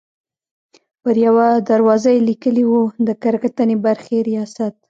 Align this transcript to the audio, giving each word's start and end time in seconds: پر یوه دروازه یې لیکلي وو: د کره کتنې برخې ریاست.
پر 1.03 1.15
یوه 1.25 1.47
دروازه 1.69 2.09
یې 2.15 2.25
لیکلي 2.29 2.63
وو: 2.67 2.83
د 3.07 3.09
کره 3.21 3.39
کتنې 3.43 3.75
برخې 3.85 4.15
ریاست. 4.29 4.73